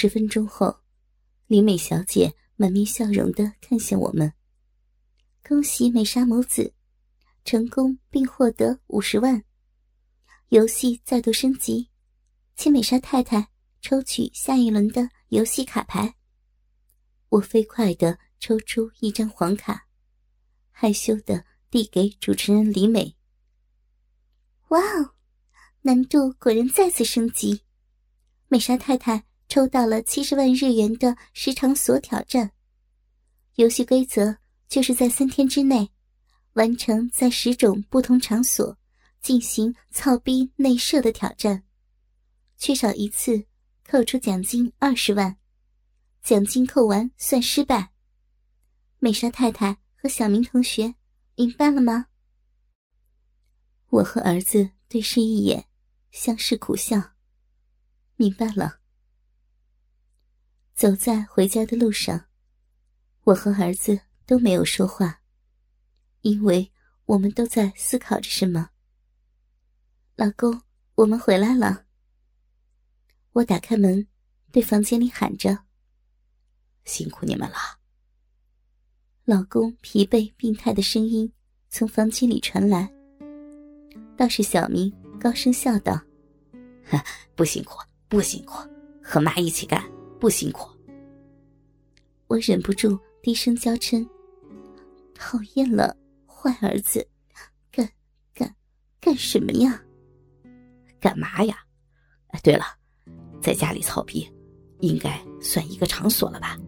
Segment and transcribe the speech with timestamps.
[0.00, 0.78] 十分钟后，
[1.48, 4.32] 李美小姐满面笑容的看向我们
[5.44, 6.72] ：“恭喜美莎母子，
[7.44, 9.42] 成功并获得五十万，
[10.50, 11.90] 游戏再度升级，
[12.54, 13.48] 请美莎太太
[13.80, 16.14] 抽取下一轮的游戏卡牌。”
[17.30, 19.88] 我飞快的抽出一张黄卡，
[20.70, 23.16] 害羞的递给主持人李美。
[24.68, 25.16] 哇哦，
[25.80, 27.62] 难度果然再次升级，
[28.46, 32.52] 美莎太太抽到了七十万日元的时长锁挑战。
[33.54, 34.36] 游戏规则
[34.68, 35.90] 就是在三天之内，
[36.52, 38.76] 完成在十种不同场所
[39.20, 41.64] 进行操逼内射的挑战，
[42.56, 43.46] 缺少一次
[43.84, 45.36] 扣除奖金二十万。
[46.22, 47.90] 奖金扣完算失败。
[48.98, 50.94] 美莎太太和小明同学
[51.36, 52.06] 明白了吗？
[53.88, 55.66] 我和儿子对视一眼，
[56.10, 57.14] 相视苦笑。
[58.16, 58.80] 明白了。
[60.78, 62.26] 走在回家的路上，
[63.24, 65.22] 我和儿子都没有说话，
[66.20, 66.70] 因为
[67.06, 68.70] 我们都在思考着什么。
[70.14, 70.62] 老公，
[70.94, 71.86] 我们回来了。
[73.32, 74.06] 我打开门，
[74.52, 75.64] 对房间里喊着。
[76.84, 77.56] 辛苦你们了。
[79.24, 81.32] 老公疲惫病态的声音
[81.68, 82.88] 从房间里传来。
[84.16, 86.00] 倒是小明高声笑道
[87.34, 88.58] ：“不辛苦，不辛苦，
[89.02, 89.84] 和妈一起干，
[90.18, 90.68] 不辛苦。”
[92.28, 94.06] 我忍不住低声娇嗔
[95.14, 97.06] ：“讨厌了，坏儿子，
[97.70, 97.88] 干
[98.34, 98.54] 干
[99.00, 99.82] 干什么呀？
[101.00, 101.58] 干嘛呀？
[102.28, 102.64] 哎，对了，
[103.40, 104.30] 在家里操逼，
[104.80, 106.58] 应该算一个场所了吧？”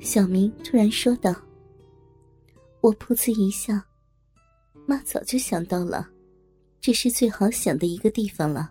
[0.00, 1.34] 小明突然说道
[2.82, 3.74] ：“我噗呲一笑，
[4.86, 6.08] 妈早就想到了，
[6.80, 8.70] 这是最好想的一个地方了。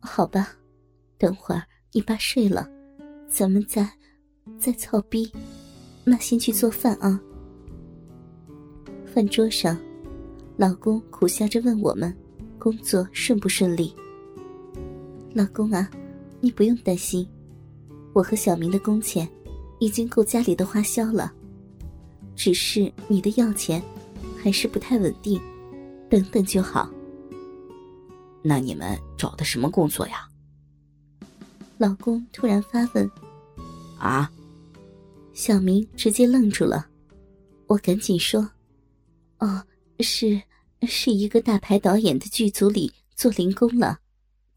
[0.00, 0.54] 好吧，
[1.16, 1.62] 等会儿
[1.94, 2.68] 你爸睡了，
[3.28, 3.88] 咱们再
[4.58, 5.30] 再操逼。
[6.02, 7.18] 那先去做饭啊。”
[9.06, 9.78] 饭桌上，
[10.56, 12.14] 老公苦笑着问我们
[12.58, 13.94] ：“工作顺不顺利？”
[15.32, 15.88] 老公啊，
[16.40, 17.26] 你不用担心，
[18.12, 19.28] 我和小明的工钱。
[19.80, 21.30] 已经够家里的花销了，
[22.34, 23.82] 只是你的药钱
[24.40, 25.38] 还是不太稳定，
[26.08, 26.88] 等等就好。
[28.40, 30.26] 那你们找的什么工作呀？
[31.78, 33.10] 老公突然发问。
[33.98, 34.30] 啊！
[35.32, 36.88] 小明直接愣住了，
[37.66, 38.48] 我赶紧说
[39.38, 39.66] ：“哦，
[40.00, 40.40] 是
[40.82, 44.00] 是一个大牌导演的剧组里做零工了，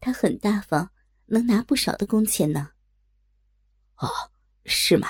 [0.00, 0.90] 他很大方，
[1.26, 2.70] 能拿不少的工钱呢。”
[3.98, 4.08] 哦。
[4.70, 5.08] 是吗？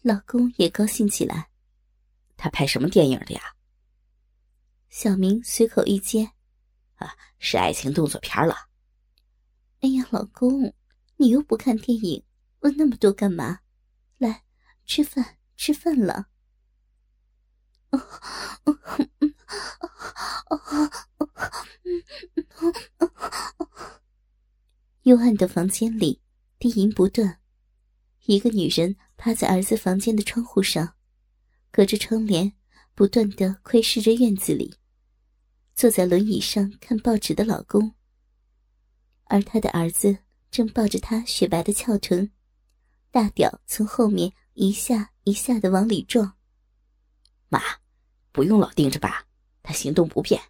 [0.00, 1.50] 老公也高兴起来。
[2.38, 3.42] 他拍什么电影的呀？
[4.88, 6.30] 小明随口一接
[6.96, 8.56] ：“啊，是爱情动作片了。”
[9.82, 10.72] 哎呀，老公，
[11.20, 12.24] 你又不看电影，
[12.60, 13.60] 问那么多干嘛？
[14.16, 14.42] 来，
[14.86, 16.28] 吃饭，吃饭了。
[25.02, 26.22] 幽暗的房间里，
[26.58, 27.38] 低吟不断。
[28.24, 30.94] 一个女人趴在儿子房间的窗户上，
[31.70, 32.54] 隔着窗帘
[32.94, 34.74] 不断的窥视着院子里。
[35.74, 37.94] 坐在轮椅上看报纸的老公，
[39.24, 40.16] 而他的儿子
[40.50, 42.30] 正抱着他雪白的翘臀，
[43.10, 46.34] 大屌从后面一下一下的往里撞。
[47.48, 47.60] 妈，
[48.32, 49.24] 不用老盯着吧，
[49.62, 50.40] 他行动不便。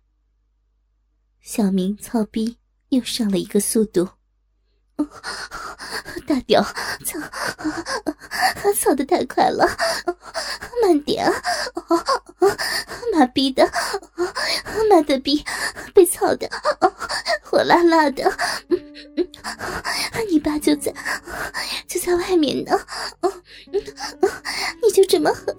[1.41, 2.59] 小明操逼
[2.91, 4.09] 又上了一个速度。
[6.27, 6.62] 大屌，
[7.05, 7.19] 操，
[8.77, 9.67] 操的太快了，
[10.82, 11.32] 慢点啊！
[13.12, 13.65] 妈逼的，
[14.91, 15.43] 妈的逼，
[15.94, 16.49] 被操的
[17.43, 18.31] 火辣辣的，
[20.28, 20.94] 你爸就在
[21.88, 22.78] 就在外面呢，
[24.82, 25.54] 你就这么狠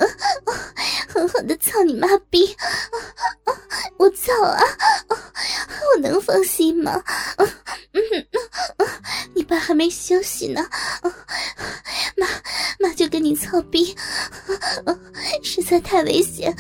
[1.08, 2.56] 狠狠的操你妈逼，
[3.98, 4.64] 我操啊！
[5.94, 7.04] 我能放心吗？
[9.34, 10.66] 你爸还没休息呢，
[12.16, 12.28] 妈
[12.80, 13.96] 妈就跟你操逼，
[15.44, 16.56] 实在太危险，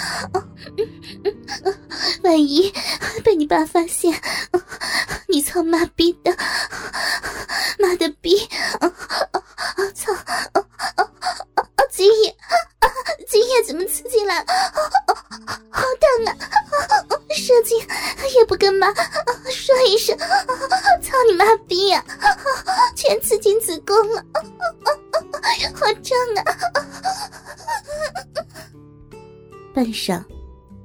[2.24, 2.71] 万一
[3.24, 4.13] 被你爸发现，
[5.27, 6.36] 你操妈逼的，
[7.80, 8.48] 妈的逼，
[9.95, 10.13] 操，
[11.92, 12.36] 今夜
[13.27, 14.45] 今夜怎么刺进来？
[15.71, 16.36] 好疼啊！
[17.30, 17.77] 射精
[18.36, 18.94] 也不跟妈
[19.50, 22.03] 说一声，操你妈逼呀！
[22.95, 24.24] 全刺进子宫了，
[25.74, 26.44] 好胀啊！
[29.74, 30.24] 半晌，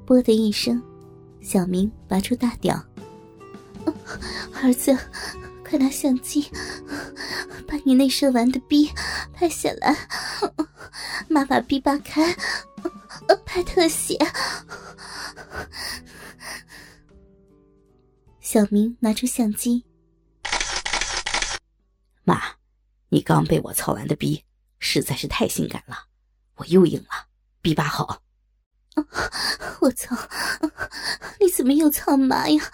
[0.06, 0.80] 啵的一声，
[1.40, 2.80] 小明拔出大屌，
[4.62, 4.96] 儿子，
[5.68, 6.48] 快拿相机，
[7.66, 8.88] 把你那射完的逼
[9.32, 9.96] 拍下来。
[11.28, 12.32] 妈把逼扒开，
[13.44, 14.16] 拍特写。
[18.40, 19.84] 小明拿出相机，
[22.22, 22.40] 妈，
[23.08, 24.44] 你刚被我操完的逼
[24.78, 25.96] 实在是太性感了，
[26.54, 27.26] 我又硬了，
[27.60, 28.22] 逼扒好。
[29.80, 30.16] 我操！
[31.38, 32.72] 你怎么又操妈呀？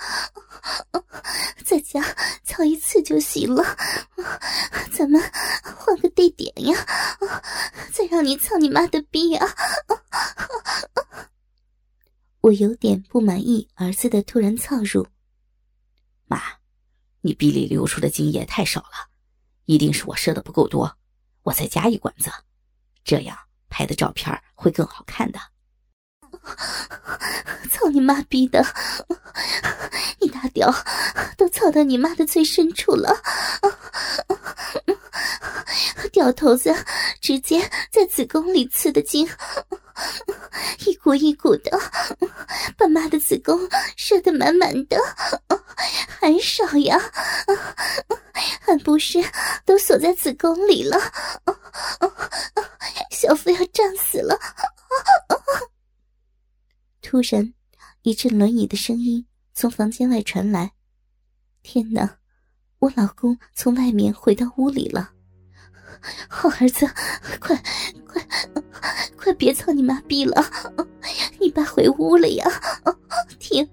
[1.65, 2.03] 在家
[2.45, 3.65] 操一次就行了，
[4.93, 5.21] 咱们
[5.77, 6.87] 换个地点呀，
[7.93, 9.47] 再让你操你妈的逼呀！
[12.41, 15.07] 我有点不满意儿子的突然操入。
[16.27, 16.41] 妈，
[17.21, 19.09] 你逼里流出的精液太少了，
[19.65, 20.97] 一定是我射的不够多，
[21.43, 22.31] 我再加一管子，
[23.05, 23.37] 这样
[23.69, 25.41] 拍的照片会更好看的。
[27.70, 28.64] 操你妈逼的！
[30.20, 30.73] 你大屌
[31.37, 33.20] 都操到你妈的最深处了，
[36.12, 36.75] 屌头子
[37.20, 39.29] 直接在子宫里刺的精，
[40.87, 41.79] 一股一股的，
[42.76, 43.58] 把妈的子宫
[43.96, 44.96] 射得满满的，
[46.20, 47.00] 还少呀？
[48.61, 49.19] 还不是
[49.64, 50.99] 都锁在子宫里了？
[53.11, 54.38] 小腹要胀死了！
[57.12, 57.53] 突然，
[58.00, 60.73] 一阵轮椅的声音从房间外传来。
[61.62, 62.17] 天哪！
[62.79, 65.11] 我老公从外面回到屋里了。
[66.26, 66.87] 好儿子，
[67.38, 67.55] 快
[68.06, 68.26] 快
[69.14, 70.43] 快别操你妈逼了！
[71.38, 72.47] 你爸回屋了呀！
[73.38, 73.69] 停，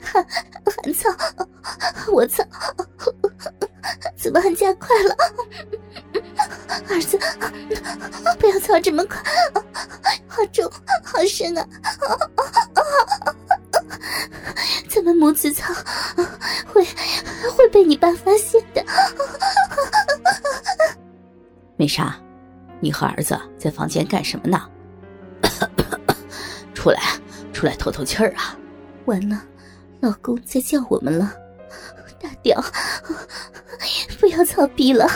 [0.00, 1.10] 还还操！
[2.12, 2.44] 我操！
[4.16, 5.16] 怎么还加快了？
[6.88, 7.18] 儿子，
[8.38, 9.22] 不要操这么快！
[10.26, 10.70] 好重，
[11.04, 11.66] 好深啊！
[14.88, 15.72] 咱们母子操
[16.72, 16.86] 会
[17.56, 18.84] 会被你爸发现的。
[21.76, 22.14] 美莎，
[22.80, 24.68] 你和儿子在房间干什么呢？
[26.74, 27.00] 出来，
[27.52, 28.56] 出来透透气儿啊！
[29.06, 29.42] 完了，
[30.00, 31.32] 老公在叫我们了。
[32.20, 32.62] 大屌，
[34.20, 35.08] 不要操逼了！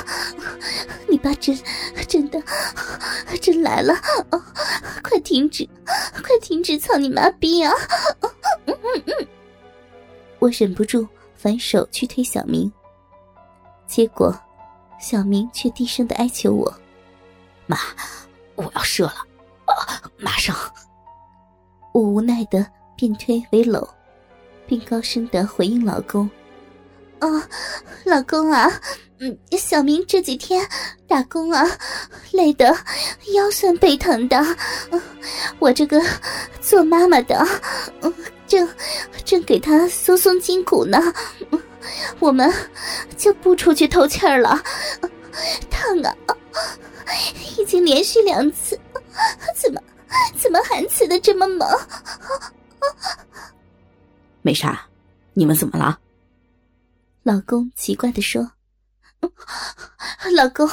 [1.16, 1.58] 你爸真
[2.06, 2.38] 真的
[3.40, 3.94] 真来了！
[5.02, 5.66] 快停止，
[6.12, 7.72] 快停止操你妈逼啊！
[10.38, 12.70] 我忍不住反手去推小明，
[13.86, 14.38] 结果
[15.00, 16.70] 小明却低声的哀求我
[17.64, 17.78] ：“妈，
[18.54, 19.14] 我要射了，
[20.18, 20.54] 马上！”
[21.92, 23.88] 我无奈的变推为搂，
[24.66, 26.28] 并高声的回应老公。
[27.22, 27.42] 哦，
[28.04, 28.70] 老公啊，
[29.18, 30.68] 嗯，小明这几天
[31.08, 31.64] 打工啊，
[32.32, 32.66] 累得
[33.34, 34.38] 腰酸背疼的。
[35.58, 36.02] 我这个
[36.60, 37.38] 做妈妈的，
[38.02, 38.14] 嗯，
[38.46, 38.68] 正
[39.24, 40.98] 正给他松松筋骨呢。
[42.18, 42.52] 我们
[43.16, 44.62] 就不出去透气儿了，
[45.70, 46.14] 烫啊！
[47.56, 48.78] 已经连续两次，
[49.54, 49.80] 怎么
[50.36, 51.66] 怎么还刺的这么猛？
[54.42, 54.86] 美莎，
[55.32, 55.98] 你们怎么了？
[57.22, 58.50] 老公奇怪的说
[60.34, 60.68] ：“老公，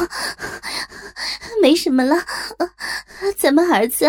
[1.61, 2.15] 没什么了，
[3.38, 4.05] 咱们儿子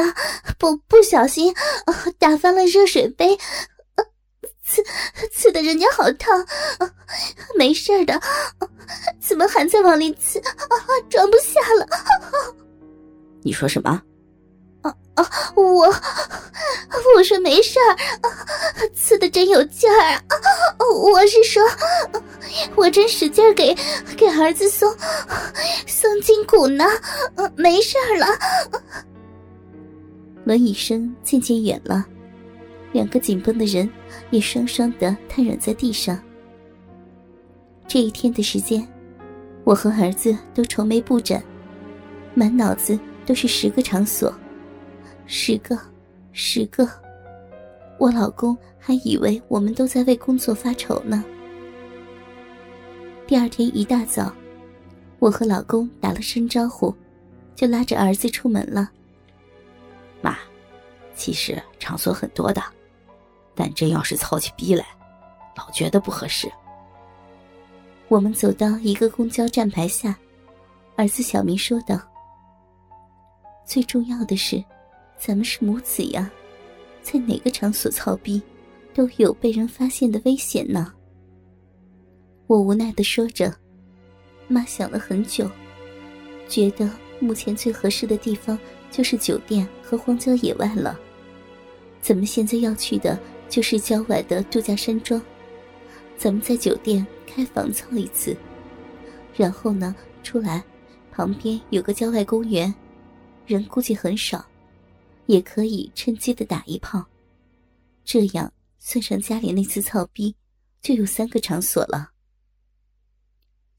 [0.58, 1.55] 不不小心
[2.19, 3.38] 打翻了热水杯，
[4.64, 4.82] 刺
[5.32, 6.46] 刺的人家好烫，
[7.56, 8.20] 没事的，
[9.20, 10.43] 怎么还在往里刺？
[11.11, 11.87] 装不下了。”
[13.44, 14.03] 你说什么？
[14.82, 15.31] 啊啊！
[15.55, 15.86] 我
[17.17, 17.96] 我说没事儿，
[18.94, 20.20] 刺的真有劲儿啊！
[21.13, 21.63] 我是说，
[22.77, 23.75] 我真使劲给
[24.17, 24.89] 给儿子松
[25.87, 26.84] 松筋骨呢，
[27.56, 28.27] 没事了。
[30.44, 32.05] 轮椅声渐渐远了，
[32.93, 33.89] 两个紧绷的人
[34.31, 36.20] 也双双的瘫软在地上。
[37.89, 38.87] 这一天的时间，
[39.65, 41.43] 我和儿子都愁眉不展，
[42.34, 44.32] 满脑子都是十个场所。
[45.27, 45.79] 十个，
[46.32, 46.87] 十个，
[47.99, 51.25] 我老公还以为我们都在为工作发愁呢。
[53.26, 54.31] 第二天一大早，
[55.19, 56.94] 我和老公打了声招呼，
[57.56, 58.90] 就拉着儿子出门了。
[60.20, 60.36] 妈，
[61.14, 62.62] 其实场所很多的，
[63.54, 64.84] 但真要是操起逼来，
[65.56, 66.52] 老觉得不合适。
[68.08, 70.14] 我们走到一个公交站牌下，
[70.94, 71.98] 儿子小明说道
[73.64, 74.62] ：“最重要的是。”
[75.16, 76.31] 咱们是母子呀，
[77.00, 78.43] 在哪个场所操逼，
[78.93, 80.93] 都有被人发现的危险呢。
[82.46, 83.55] 我无奈的说着，
[84.48, 85.51] 妈想了很久，
[86.48, 88.58] 觉得目前最合适的地方
[88.91, 90.98] 就是酒店和荒郊野外了。
[92.03, 95.20] 咱们现在要去的就是郊外的度假山庄，
[96.19, 98.36] 咱们在酒店开房操一次。
[99.34, 100.63] 然后呢，出来，
[101.10, 102.72] 旁边有个郊外公园，
[103.46, 104.44] 人估计很少，
[105.27, 107.03] 也可以趁机的打一炮。
[108.05, 110.36] 这样算上家里那次操逼，
[110.82, 112.10] 就有三个场所了。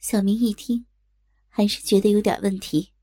[0.07, 0.85] 小明一听，
[1.49, 2.93] 还是觉得有点问题。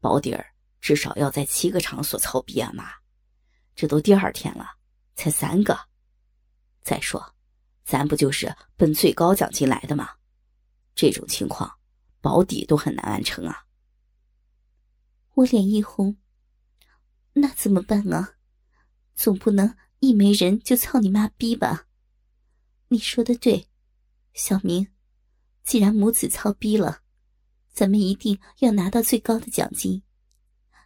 [0.00, 0.52] 保底儿
[0.82, 2.92] 至少要在七个场所操逼啊，妈！
[3.74, 4.76] 这都第二天了，
[5.14, 5.88] 才三个。
[6.82, 7.34] 再说，
[7.86, 10.10] 咱不就是奔最高奖金来的吗？
[10.94, 11.78] 这种情况，
[12.20, 13.64] 保底都很难完成啊！
[15.32, 16.18] 我脸一红，
[17.32, 18.34] 那怎么办啊？
[19.14, 21.86] 总不能一没人就操你妈逼吧？
[22.88, 23.68] 你说的对，
[24.34, 24.86] 小明，
[25.64, 27.02] 既然母子操逼了，
[27.72, 30.02] 咱们一定要拿到最高的奖金。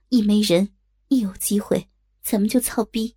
[0.08, 0.74] 一没人，
[1.08, 1.88] 一有机会，
[2.22, 3.16] 咱们就操逼。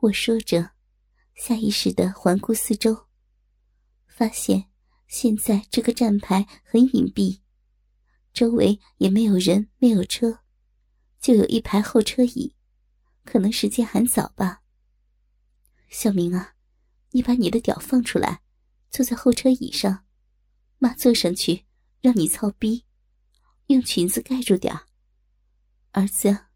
[0.00, 0.70] 我说着，
[1.34, 3.06] 下意识的环顾四周，
[4.06, 4.70] 发现。
[5.06, 7.40] 现在这个站牌很隐蔽，
[8.32, 10.40] 周围也没有人，没有车，
[11.20, 12.56] 就有一排候车椅，
[13.24, 14.62] 可能时间还早吧。
[15.88, 16.54] 小明啊，
[17.10, 18.40] 你把你的屌放出来，
[18.94, 20.04] 坐在后车椅上，
[20.78, 21.66] 妈坐上去
[22.00, 22.84] 让你操逼，
[23.66, 24.72] 用裙子盖住点
[25.90, 26.06] 儿。
[26.06, 26.46] 子，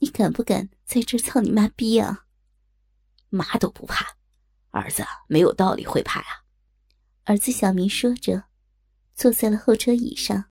[0.00, 2.26] 你敢不敢在这操你妈逼啊？
[3.30, 4.18] 妈都不怕，
[4.72, 6.44] 儿子没有道理会怕呀。
[7.24, 8.44] 儿子小明说着，
[9.14, 10.44] 坐在了后车椅上。